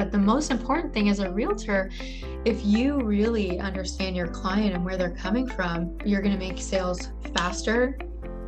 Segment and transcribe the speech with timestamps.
[0.00, 1.90] But the most important thing as a realtor,
[2.46, 6.56] if you really understand your client and where they're coming from, you're going to make
[6.56, 7.98] sales faster,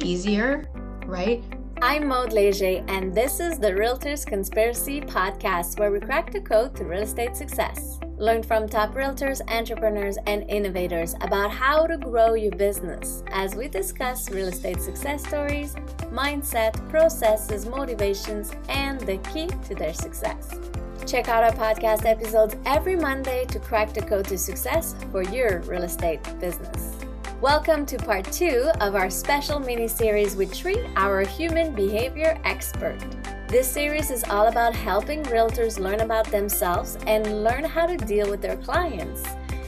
[0.03, 0.71] easier,
[1.05, 1.45] right?
[1.83, 6.75] I'm Maud Leger, and this is the Realtors Conspiracy Podcast, where we crack the code
[6.77, 8.01] to real estate success.
[8.23, 13.67] Learn from top realtors, entrepreneurs, and innovators about how to grow your business as we
[13.67, 15.75] discuss real estate success stories,
[16.13, 20.55] mindset, processes, motivations, and the key to their success.
[21.05, 25.59] Check out our podcast episodes every Monday to crack the code to success for your
[25.63, 26.95] real estate business.
[27.41, 33.01] Welcome to part two of our special mini series with Tree, our human behavior expert.
[33.53, 38.31] This series is all about helping realtors learn about themselves and learn how to deal
[38.31, 39.23] with their clients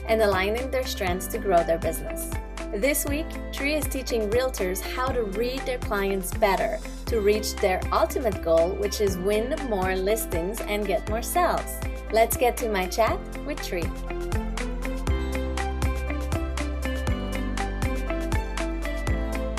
[0.07, 2.31] and aligning their strengths to grow their business.
[2.73, 7.79] This week, Tree is teaching realtors how to read their clients better to reach their
[7.91, 11.77] ultimate goal, which is win more listings and get more sales.
[12.11, 13.85] Let's get to my chat with Tree.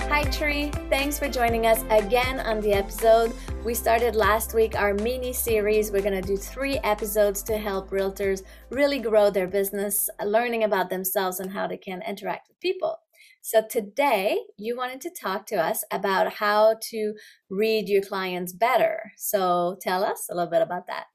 [0.08, 0.70] Hi, Tree.
[0.88, 3.32] Thanks for joining us again on the episode.
[3.66, 5.90] We started last week our mini series.
[5.90, 10.88] We're going to do three episodes to help realtors really grow their business, learning about
[10.88, 12.98] themselves and how they can interact with people.
[13.42, 17.14] So, today you wanted to talk to us about how to
[17.50, 19.10] read your clients better.
[19.16, 21.06] So, tell us a little bit about that.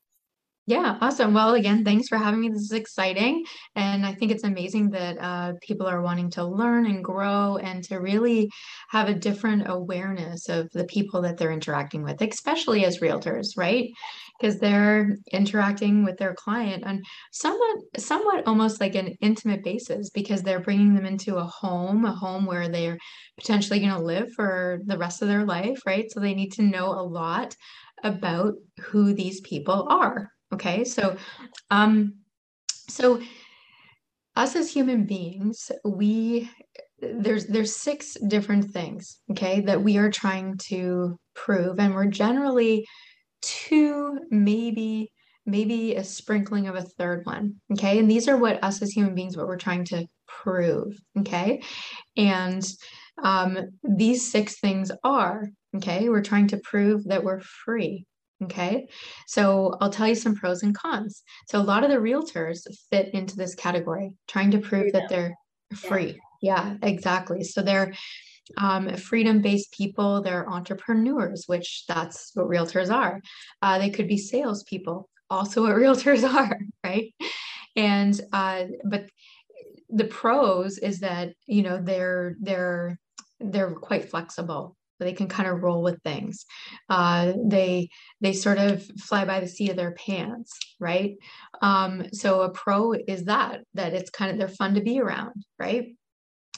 [0.67, 1.33] Yeah, awesome.
[1.33, 2.49] Well, again, thanks for having me.
[2.49, 3.43] This is exciting.
[3.75, 7.83] And I think it's amazing that uh, people are wanting to learn and grow and
[7.85, 8.49] to really
[8.89, 13.89] have a different awareness of the people that they're interacting with, especially as realtors, right?
[14.39, 17.01] Because they're interacting with their client on
[17.31, 22.13] somewhat, somewhat almost like an intimate basis because they're bringing them into a home, a
[22.13, 22.99] home where they're
[23.37, 26.05] potentially going to live for the rest of their life, right?
[26.11, 27.55] So they need to know a lot
[28.03, 31.15] about who these people are Okay, so
[31.69, 32.15] um,
[32.89, 33.21] so
[34.35, 36.49] us as human beings, we
[36.99, 42.85] there's there's six different things, okay, that we are trying to prove, and we're generally
[43.41, 45.11] two, maybe
[45.45, 49.15] maybe a sprinkling of a third one, okay, and these are what us as human
[49.15, 51.61] beings, what we're trying to prove, okay,
[52.17, 52.65] and
[53.23, 56.09] um, these six things are okay.
[56.09, 58.05] We're trying to prove that we're free,
[58.43, 58.87] Okay,
[59.27, 61.21] so I'll tell you some pros and cons.
[61.49, 65.35] So a lot of the realtors fit into this category, trying to prove that they're
[65.75, 66.19] free.
[66.41, 67.43] Yeah, exactly.
[67.43, 67.93] So they're
[68.57, 70.21] um, freedom-based people.
[70.21, 73.21] They're entrepreneurs, which that's what realtors are.
[73.61, 77.13] Uh, they could be salespeople, also what realtors are, right?
[77.75, 79.09] And uh, but
[79.89, 82.99] the pros is that you know they're they're
[83.39, 84.75] they're quite flexible
[85.05, 86.45] they can kind of roll with things.
[86.89, 87.89] Uh, they
[88.21, 91.15] they sort of fly by the seat of their pants, right?
[91.61, 95.43] Um, so a pro is that that it's kind of they're fun to be around,
[95.59, 95.95] right?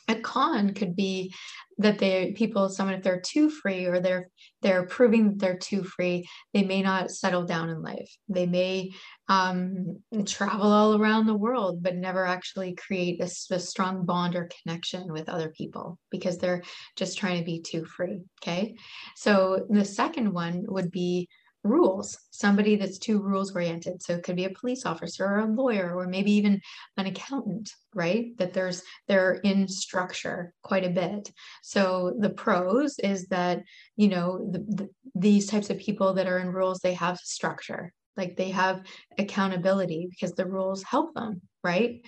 [0.07, 1.33] A con could be
[1.77, 4.29] that they people someone if they're too free or they're
[4.61, 8.15] they're proving that they're too free they may not settle down in life.
[8.29, 8.91] They may
[9.27, 14.49] um, travel all around the world but never actually create a, a strong bond or
[14.61, 16.63] connection with other people because they're
[16.95, 18.75] just trying to be too free okay?
[19.15, 21.29] So the second one would be
[21.63, 25.45] rules somebody that's too rules oriented so it could be a police officer or a
[25.45, 26.59] lawyer or maybe even
[26.97, 28.37] an accountant right?
[28.37, 31.31] That there's they're in structure quite a bit.
[31.61, 33.63] So the pros is that
[33.95, 37.93] you know the, the, these types of people that are in rules they have structure.
[38.15, 38.85] Like they have
[39.17, 42.01] accountability because the rules help them right?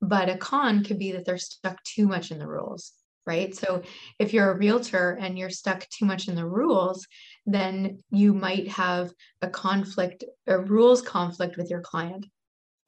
[0.00, 2.92] But a con could be that they're stuck too much in the rules
[3.24, 3.54] right?
[3.54, 3.82] So
[4.18, 7.06] if you're a realtor and you're stuck too much in the rules,
[7.46, 9.10] then you might have
[9.40, 12.26] a conflict, a rules conflict with your client,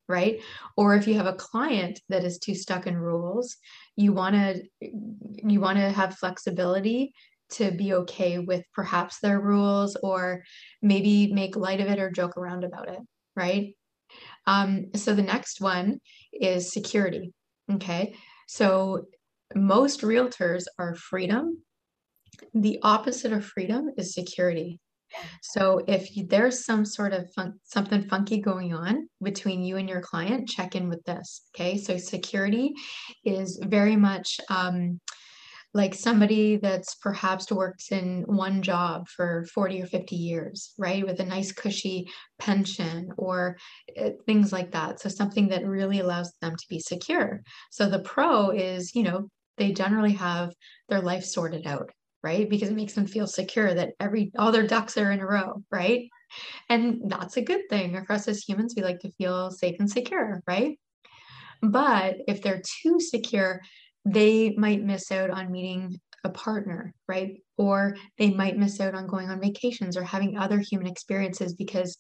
[0.09, 0.41] right?
[0.77, 3.57] Or if you have a client that is too stuck in rules,
[3.97, 7.15] you want to you want to have flexibility
[7.51, 10.43] to be okay with perhaps their rules or
[10.83, 13.01] maybe make light of it or joke around about it,
[13.37, 13.75] right?
[14.47, 16.01] Um, so the next one
[16.33, 17.33] is security.
[17.71, 18.15] Okay.
[18.47, 19.07] So
[19.55, 21.63] most realtors are freedom.
[22.55, 24.81] The opposite of freedom is security.
[25.43, 30.01] So if there's some sort of fun, something funky going on between you and your
[30.01, 31.43] client, check in with this.
[31.55, 31.79] Okay.
[31.79, 32.75] So security
[33.25, 35.01] is very much um,
[35.75, 41.05] like somebody that's perhaps worked in one job for 40 or 50 years, right?
[41.05, 42.09] With a nice cushy
[42.39, 43.57] pension or
[44.01, 45.01] uh, things like that.
[45.01, 47.43] So something that really allows them to be secure.
[47.73, 50.53] So the pro is, you know, they generally have
[50.89, 51.91] their life sorted out,
[52.25, 52.49] right?
[52.49, 55.63] Because it makes them feel secure that every all their ducks are in a row,
[55.71, 56.09] right?
[56.69, 57.97] And that's a good thing.
[58.09, 60.79] Us as humans, we like to feel safe and secure, right?
[61.63, 63.61] But if they're too secure,
[64.05, 67.37] they might miss out on meeting a partner, right?
[67.59, 71.97] Or they might miss out on going on vacations or having other human experiences because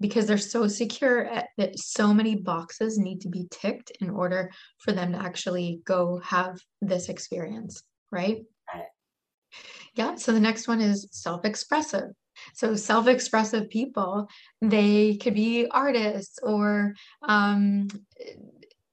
[0.00, 4.48] because they're so secure eh, that so many boxes need to be ticked in order
[4.78, 7.82] for them to actually go have this experience,
[8.12, 8.38] right?
[9.94, 10.14] Yeah.
[10.16, 12.10] So the next one is self expressive.
[12.54, 14.28] So self expressive people,
[14.60, 17.88] they could be artists or um,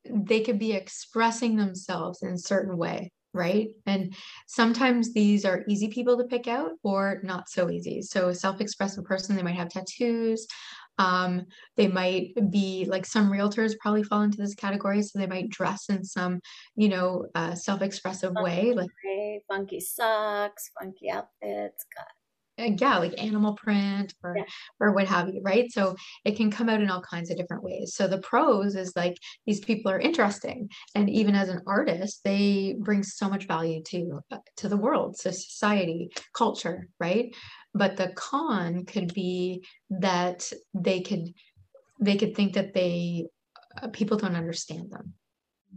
[0.10, 4.16] they could be expressing themselves in a certain way right and
[4.48, 9.04] sometimes these are easy people to pick out or not so easy so a self-expressive
[9.04, 10.48] person they might have tattoos
[10.97, 11.45] um,
[11.75, 15.89] they might be like some realtors probably fall into this category so they might dress
[15.89, 16.39] in some
[16.75, 18.89] you know uh, self-expressive way like
[19.47, 22.06] funky socks funky outfits God
[22.57, 24.44] yeah like animal print or yeah.
[24.80, 25.71] or what have you right?
[25.71, 27.94] So it can come out in all kinds of different ways.
[27.95, 32.75] So the pros is like these people are interesting and even as an artist they
[32.80, 37.36] bring so much value to uh, to the world to society culture right
[37.75, 41.33] but the con could be that they could
[42.00, 43.27] they could think that they
[43.81, 45.13] uh, people don't understand them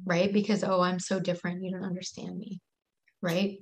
[0.07, 2.61] right because oh i'm so different you don't understand me
[3.21, 3.59] right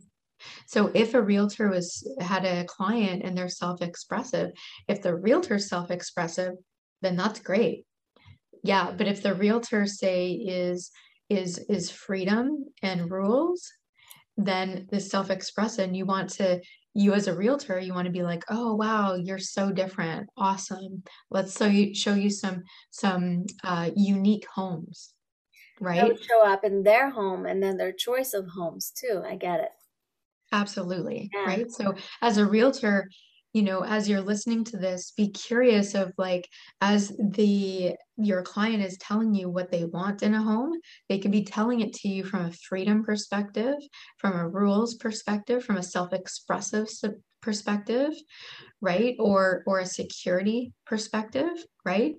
[0.66, 4.52] so if a realtor was had a client and they're self-expressive,
[4.88, 6.54] if the realtor's self-expressive,
[7.02, 7.84] then that's great.
[8.62, 10.90] Yeah, but if the realtor say is
[11.28, 13.70] is is freedom and rules,
[14.36, 16.60] then the self-expressive you want to
[16.96, 21.02] you as a realtor you want to be like oh wow you're so different awesome
[21.30, 25.14] let's so you show you some some uh, unique homes
[25.80, 29.60] right show up in their home and then their choice of homes too i get
[29.60, 29.70] it
[30.52, 31.30] Absolutely.
[31.32, 31.44] Yeah.
[31.44, 31.70] Right.
[31.70, 33.10] So as a realtor,
[33.56, 36.46] you know, as you're listening to this, be curious of like
[36.82, 41.30] as the your client is telling you what they want in a home, they could
[41.30, 43.76] be telling it to you from a freedom perspective,
[44.18, 46.86] from a rules perspective, from a self-expressive
[47.40, 48.12] perspective,
[48.82, 49.16] right?
[49.18, 52.14] Or or a security perspective, right?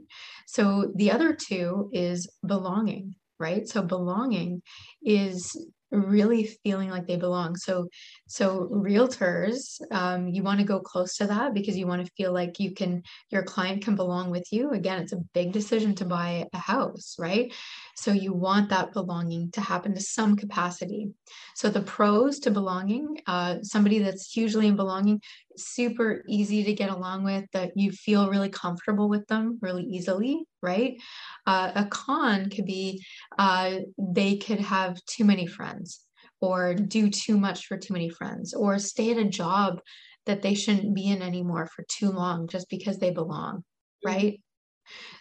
[0.47, 3.67] So the other two is belonging, right?
[3.67, 4.63] So belonging
[5.03, 5.55] is
[5.91, 7.55] really feeling like they belong.
[7.55, 7.87] So
[8.27, 12.33] so realtors um, you want to go close to that because you want to feel
[12.33, 14.71] like you can your client can belong with you.
[14.71, 17.53] Again it's a big decision to buy a house right
[17.97, 21.09] so you want that belonging to happen to some capacity.
[21.55, 25.19] So the pros to belonging uh, somebody that's hugely in belonging
[25.57, 30.43] super easy to get along with that you feel really comfortable with them really easily
[30.61, 30.97] right?
[31.45, 33.03] Uh, a con could be
[33.37, 36.01] uh, they could have too many friends
[36.41, 39.79] or do too much for too many friends or stay at a job
[40.25, 43.63] that they shouldn't be in anymore for too long just because they belong
[44.05, 44.39] right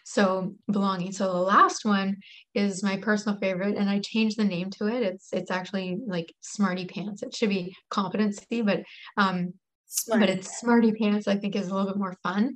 [0.05, 1.13] so belonging.
[1.13, 2.17] So the last one
[2.55, 5.03] is my personal favorite and i changed the name to it.
[5.03, 7.23] It's it's actually like smarty pants.
[7.23, 8.83] It should be competency but
[9.17, 9.55] um
[10.09, 12.55] but it's smarty pants i think is a little bit more fun.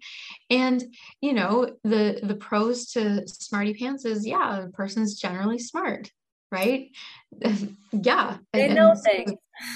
[0.51, 0.83] And
[1.21, 6.11] you know the the pros to smarty pants is yeah the person's generally smart
[6.51, 6.91] right?
[7.93, 8.37] Yeah.
[8.53, 9.33] They and, know and things.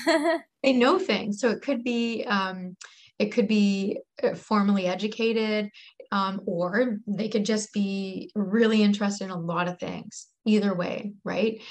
[0.62, 1.40] They know things.
[1.40, 2.76] So it could be um
[3.18, 5.68] it could be uh, formally educated
[6.12, 11.12] um, or they could just be really interested in a lot of things either way
[11.24, 11.62] right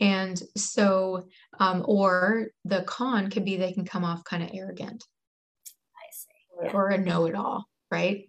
[0.00, 1.26] and so
[1.60, 5.04] um, or the con could be they can come off kind of arrogant
[5.96, 6.64] I see.
[6.64, 6.72] yeah.
[6.72, 8.28] or a know-it-all right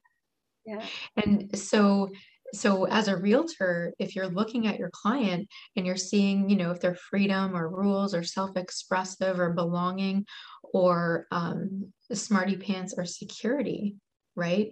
[0.66, 0.84] yeah
[1.24, 2.10] and so
[2.54, 6.72] so as a realtor if you're looking at your client and you're seeing you know
[6.72, 10.26] if they're freedom or rules or self-expressive or belonging
[10.74, 13.96] or um, smarty pants or security
[14.36, 14.72] right?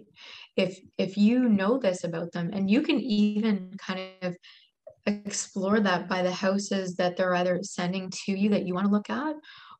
[0.56, 4.36] If if you know this about them and you can even kind of
[5.06, 8.92] explore that by the houses that they're either sending to you that you want to
[8.92, 9.34] look at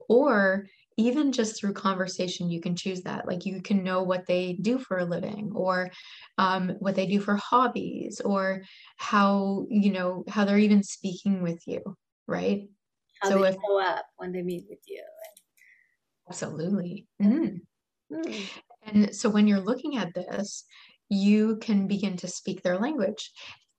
[0.08, 0.66] or
[0.98, 3.26] even just through conversation you can choose that.
[3.26, 5.90] Like you can know what they do for a living or
[6.38, 8.62] um, what they do for hobbies or
[8.96, 11.80] how you know how they're even speaking with you
[12.28, 12.68] right?
[13.20, 15.02] How so they if, show up when they meet with you
[16.28, 17.06] absolutely.
[17.20, 17.60] Mm.
[18.10, 18.48] Mm.
[18.86, 20.64] And so when you're looking at this
[21.12, 23.32] you can begin to speak their language.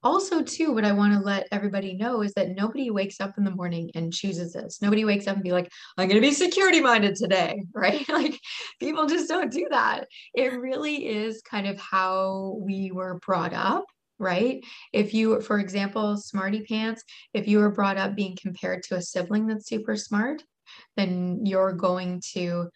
[0.03, 3.45] Also too what i want to let everybody know is that nobody wakes up in
[3.45, 4.81] the morning and chooses this.
[4.81, 8.07] Nobody wakes up and be like i'm going to be security minded today right?
[8.09, 8.37] Like
[8.79, 10.07] people just don't do that.
[10.33, 13.85] It really is kind of how we were brought up
[14.19, 14.63] right?
[14.91, 19.01] If you for example smarty pants if you were brought up being compared to a
[19.01, 20.43] sibling that's super smart
[20.97, 22.69] then you're going to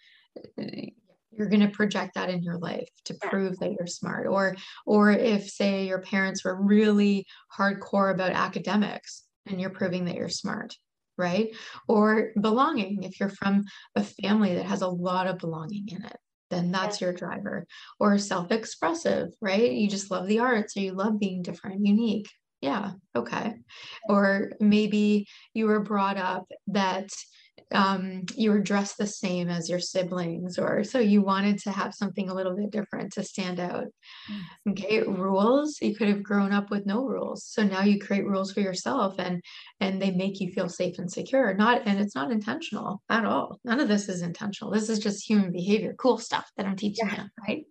[1.37, 5.11] you're going to project that in your life to prove that you're smart or or
[5.11, 7.25] if say your parents were really
[7.57, 10.75] hardcore about academics and you're proving that you're smart
[11.19, 11.55] right?
[11.87, 13.65] Or belonging if you're from
[13.95, 16.17] a family that has a lot of belonging in it
[16.49, 17.65] then that's your driver.
[17.99, 19.69] Or self-expressive right?
[19.71, 22.29] You just love the arts or you love being different unique.
[22.61, 23.55] Yeah okay.
[24.07, 27.09] Or maybe you were brought up that
[27.73, 31.93] um, you were dressed the same as your siblings, or so you wanted to have
[31.93, 33.85] something a little bit different to stand out.
[34.69, 35.77] Okay, rules.
[35.81, 39.15] You could have grown up with no rules, so now you create rules for yourself,
[39.19, 39.41] and
[39.81, 41.53] and they make you feel safe and secure.
[41.53, 43.59] Not and it's not intentional at all.
[43.65, 44.71] None of this is intentional.
[44.71, 47.23] This is just human behavior, cool stuff that I'm teaching yeah.
[47.23, 47.63] you, right?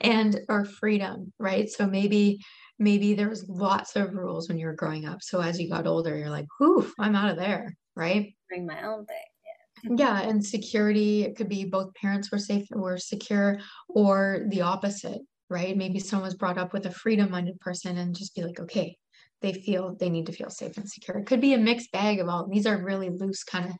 [0.00, 1.68] And or freedom, right?
[1.68, 2.40] So maybe
[2.78, 5.22] maybe there was lots of rules when you were growing up.
[5.22, 8.34] So as you got older, you're like, whew, I'm out of there, right?
[8.48, 9.16] Bring my own thing
[9.96, 15.20] yeah and security it could be both parents were safe were secure or the opposite
[15.50, 15.76] right?
[15.76, 18.96] Maybe someone was brought up with a freedom minded person and just be like okay
[19.42, 21.18] they feel they need to feel safe and secure.
[21.18, 23.76] It could be a mixed bag of all these are really loose kind of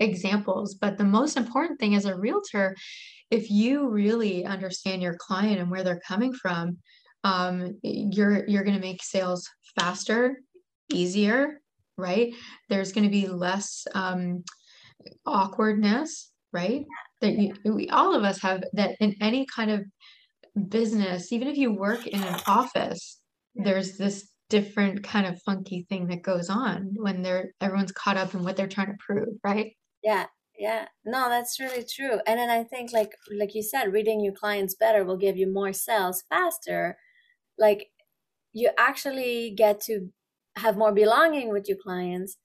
[0.00, 2.74] examples but the most important thing as a realtor
[3.30, 6.78] if you really understand your client and where they're coming from
[7.22, 10.40] um, you're you're going to make sales faster
[10.92, 11.60] easier
[11.96, 12.34] right?
[12.68, 14.44] There's going to be less um,
[15.26, 16.84] awkwardness, right?
[17.20, 19.84] That you, we, all of us have that in any kind of
[20.68, 23.20] business, even if you work in an office,
[23.54, 28.34] there's this different kind of funky thing that goes on when they're everyone's caught up
[28.34, 29.72] in what they're trying to prove, right?
[30.02, 30.26] Yeah,
[30.58, 30.86] yeah.
[31.04, 32.20] No, that's really true.
[32.26, 35.52] And then I think like like you said, reading your clients better will give you
[35.52, 36.96] more sales faster.
[37.58, 37.88] Like
[38.52, 40.10] you actually get to
[40.56, 42.36] have more belonging with your clients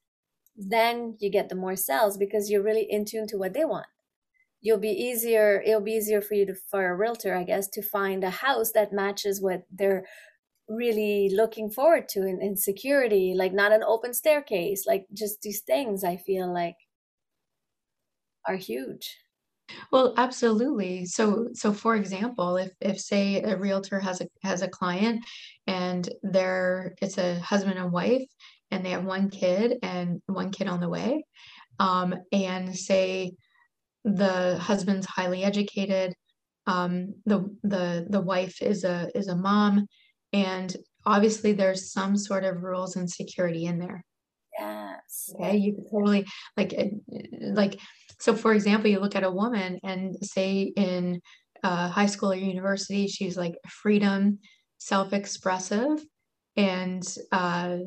[0.56, 3.86] then you get the more sales because you're really in tune to what they want.
[4.60, 7.80] You'll be easier it'll be easier for you to for a realtor i guess to
[7.80, 10.04] find a house that matches what they're
[10.68, 15.60] really looking forward to in, in security like not an open staircase like just these
[15.60, 16.76] things i feel like
[18.46, 19.16] are huge.
[19.92, 21.06] Well absolutely.
[21.06, 25.24] So so for example if if say a realtor has a has a client
[25.66, 28.26] and they're it's a husband and wife
[28.70, 31.24] and they have one kid and one kid on the way.
[31.78, 33.32] Um, and say
[34.04, 36.14] the husband's highly educated
[36.66, 39.86] um, the the the wife is a is a mom
[40.32, 44.04] and obviously there's some sort of rules and security in there.
[44.58, 45.30] Yes.
[45.34, 46.74] Okay you could totally like
[47.40, 47.80] like
[48.20, 51.20] so for example you look at a woman and say in
[51.62, 54.38] uh, high school or university she's like freedom
[54.78, 56.02] self-expressive
[56.56, 57.02] and
[57.32, 57.78] uh,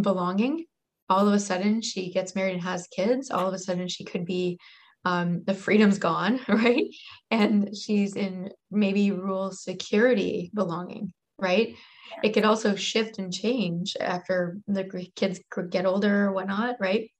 [0.00, 0.64] belonging.
[1.08, 3.30] All of a sudden, she gets married and has kids.
[3.30, 4.58] All of a sudden, she could be
[5.04, 6.84] um, the freedom's gone, right?
[7.30, 11.76] And she's in maybe rural security belonging, right?
[12.22, 17.10] It could also shift and change after the kids could get older or whatnot, right?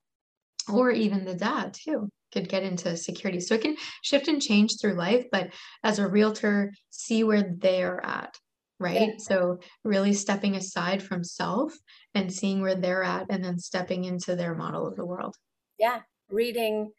[0.73, 3.41] Or even the dad too could get into security.
[3.41, 8.05] So it can shift and change through life, but as a realtor, see where they're
[8.05, 8.37] at
[8.83, 9.11] right?
[9.13, 9.19] Yeah.
[9.19, 11.73] So really stepping aside from self
[12.15, 15.37] and seeing where they're at and then stepping into their model of the world.
[15.79, 16.93] Yeah, reading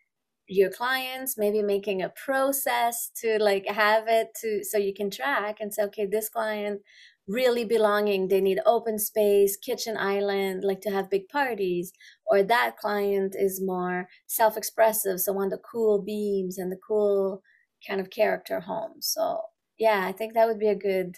[0.47, 5.57] your clients, maybe making a process to like have it to so you can track
[5.59, 6.81] and say, okay, this client
[7.27, 11.93] really belonging, they need open space, kitchen island, like to have big parties,
[12.25, 17.41] or that client is more self-expressive, so want the cool beams and the cool
[17.87, 18.95] kind of character home.
[18.99, 19.39] So
[19.79, 21.15] yeah, I think that would be a good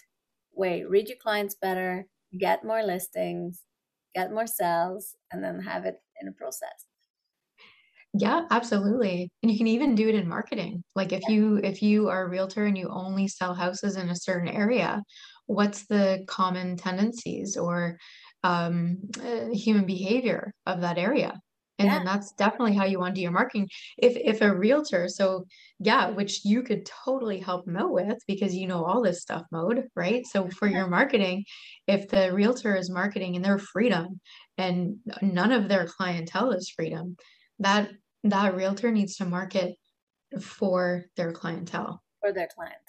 [0.56, 2.06] way read your clients better
[2.38, 3.62] get more listings
[4.14, 6.86] get more sales and then have it in a process.
[8.14, 9.30] Yeah absolutely.
[9.42, 10.82] And you can even do it in marketing.
[10.94, 14.16] Like if you if you are a realtor and you only sell houses in a
[14.16, 15.02] certain area
[15.46, 17.98] what's the common tendencies or
[18.42, 21.40] um, uh, human behavior of that area
[21.78, 21.96] and yeah.
[21.96, 23.68] then that's definitely how you want to do your marketing.
[23.98, 25.46] If if a realtor so
[25.78, 29.84] yeah which you could totally help out with because you know all this stuff Maud
[29.94, 30.26] right?
[30.26, 31.44] So for your marketing
[31.86, 34.20] if the realtor is marketing and their freedom
[34.58, 37.16] and none of their clientele is freedom
[37.58, 37.90] that
[38.24, 39.76] that realtor needs to market
[40.40, 42.02] for their clientele.
[42.20, 42.80] For their clientele.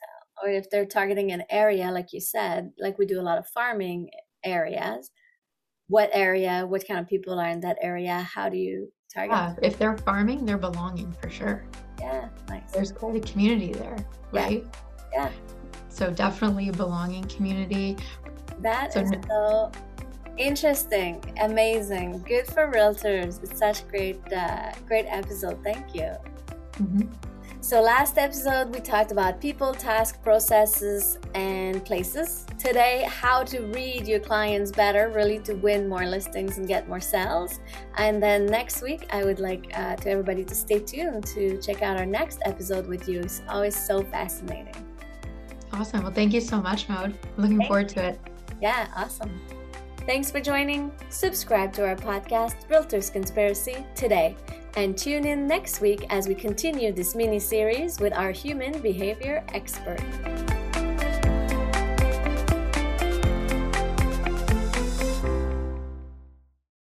[0.42, 3.48] Or if they're targeting an area like you said like we do a lot of
[3.48, 4.10] farming
[4.44, 5.12] areas
[5.88, 8.20] what area, what kind of people are in that area?
[8.20, 9.36] How do you target?
[9.36, 11.66] Yeah, if they're farming, they're belonging for sure.
[12.00, 12.72] Yeah, nice.
[12.72, 13.98] There's quite a community there,
[14.32, 14.66] right?
[15.12, 15.30] Yeah.
[15.90, 17.98] So definitely a belonging community.
[18.60, 19.72] That so, is so
[20.38, 23.42] interesting, amazing, good for realtors.
[23.44, 25.64] It's such great, uh, great episode.
[25.64, 26.12] Thank you.
[26.74, 27.27] Mm-hmm.
[27.68, 32.46] So, last episode we talked about people, task, processes, and places.
[32.58, 37.02] Today, how to read your clients better, really to win more listings and get more
[37.02, 37.60] sales.
[37.98, 41.82] And then next week, I would like uh, to everybody to stay tuned to check
[41.82, 43.20] out our next episode with you.
[43.20, 44.88] It's always so fascinating.
[45.74, 46.04] Awesome.
[46.04, 47.18] Well, thank you so much, Maud.
[47.36, 48.20] Looking thank forward to it.
[48.62, 49.42] Yeah, awesome.
[50.06, 50.90] Thanks for joining.
[51.10, 54.38] Subscribe to our podcast, Realtors Conspiracy, today
[54.78, 59.44] and tune in next week as we continue this mini series with our human behavior
[59.56, 60.00] expert.